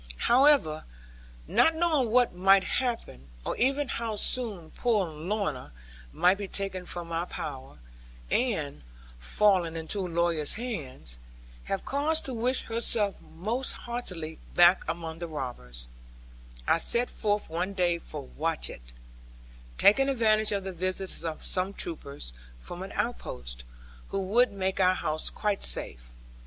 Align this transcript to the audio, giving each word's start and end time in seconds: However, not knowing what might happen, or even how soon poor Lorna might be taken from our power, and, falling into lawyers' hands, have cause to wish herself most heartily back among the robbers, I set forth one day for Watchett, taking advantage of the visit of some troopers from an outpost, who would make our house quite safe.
However, 0.21 0.83
not 1.47 1.75
knowing 1.75 2.09
what 2.09 2.33
might 2.33 2.63
happen, 2.63 3.27
or 3.45 3.55
even 3.57 3.87
how 3.87 4.15
soon 4.15 4.71
poor 4.71 5.07
Lorna 5.07 5.73
might 6.11 6.39
be 6.39 6.47
taken 6.47 6.87
from 6.87 7.11
our 7.11 7.27
power, 7.27 7.77
and, 8.31 8.81
falling 9.19 9.75
into 9.75 10.01
lawyers' 10.07 10.55
hands, 10.55 11.19
have 11.65 11.85
cause 11.85 12.19
to 12.21 12.33
wish 12.33 12.63
herself 12.63 13.21
most 13.21 13.73
heartily 13.73 14.39
back 14.55 14.83
among 14.89 15.19
the 15.19 15.27
robbers, 15.27 15.87
I 16.67 16.79
set 16.79 17.07
forth 17.11 17.47
one 17.47 17.73
day 17.73 17.99
for 17.99 18.23
Watchett, 18.23 18.93
taking 19.77 20.09
advantage 20.09 20.51
of 20.51 20.63
the 20.63 20.71
visit 20.71 21.23
of 21.23 21.43
some 21.45 21.73
troopers 21.75 22.33
from 22.57 22.81
an 22.81 22.91
outpost, 22.93 23.63
who 24.07 24.19
would 24.23 24.51
make 24.51 24.79
our 24.79 24.95
house 24.95 25.29
quite 25.29 25.63
safe. 25.63 26.09